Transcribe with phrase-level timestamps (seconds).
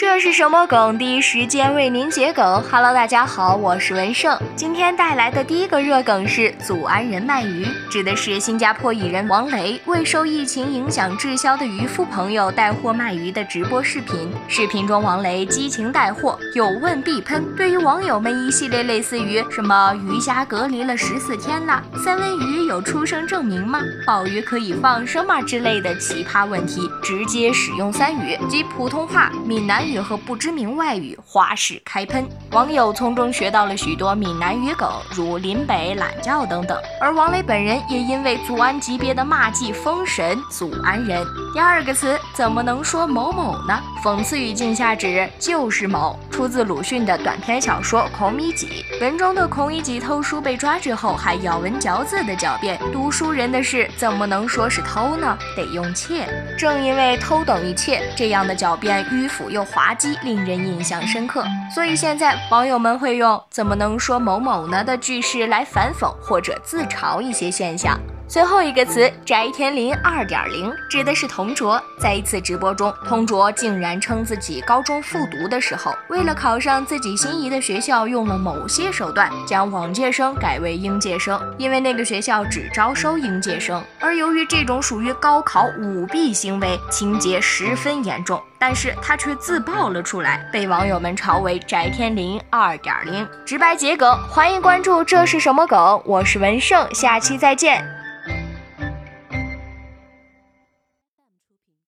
[0.00, 0.96] 这是什么梗？
[0.96, 2.64] 第一时间为您解梗。
[2.70, 4.34] Hello，大家好，我是文胜。
[4.56, 14.32] 今天带来的第一个热梗是祖安人卖鱼，指的是新加坡艺人王雷为受疫情影响滞销的渔夫朋友带货卖鱼的直播视频。
[14.48, 23.82] 视频中，王雷激情带货，有问必喷，对于网友们一系列类似于什么鱼虾隔离了十四天了，三文鱼有出生证明吗？
[24.06, 25.42] 鲍鱼可以放生吗？
[25.42, 32.26] 之类的奇葩问题，直接使用三语，即普通话、闽南语语和不知名外语，花式开喷。
[32.52, 36.80] 网友从中学到了许多闽南语梗，如林北懒觉等等。
[37.00, 41.26] 而王雷本人也因为祖安级别的骂技封神祖安人。
[41.52, 43.76] 第二个词怎么能说某某呢？
[44.04, 48.84] 讽刺语境下指就是某，出自鲁迅的短篇小说《孔乙己》。
[49.00, 55.36] 文中的孔乙己偷书被抓之后，还咬文嚼字的狡辩，读书人的事怎么能说是偷呢？
[55.56, 56.24] 得用窃。
[56.56, 61.44] 正因为偷等于窃，这样的狡辩迂腐又滑稽，令人印象深刻。
[61.74, 67.98] 所以现在网友们会用“怎么能说某某呢”的句式来反讽或者自嘲一些现象。
[68.30, 71.82] 最后一个词“翟天临二点零”指的是同桌。
[71.98, 83.82] 在一次直播中，同桌竟然称自己高中复读的时候，为了考上自己心仪的学校，用了某些手段，将往届生改为应届生，因为那个学校只招收应届生。
[83.98, 93.26] 而由于这种属于高考舞弊行为，情节十分严重，但是他却自爆了出来，被网友们嘲为“翟天临二点零”。
[93.44, 96.00] 直白桔梗，欢迎关注这是什么梗？
[96.04, 97.99] 我是文胜，下期再见。